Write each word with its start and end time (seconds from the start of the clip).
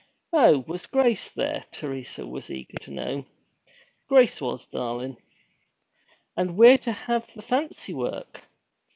'Oh, 0.33 0.63
was 0.67 0.87
Grace 0.87 1.29
there?' 1.29 1.63
Teresa 1.71 2.25
was 2.25 2.49
eager 2.49 2.79
to 2.81 2.89
know. 2.89 3.23
'Grace 4.07 4.41
was, 4.41 4.65
darlin'.' 4.65 5.15
'And 6.35 6.57
we're 6.57 6.79
to 6.79 6.91
have 6.91 7.31
the 7.35 7.43
fancy 7.43 7.93
work! 7.93 8.41